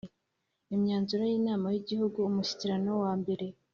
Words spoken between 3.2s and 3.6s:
mbere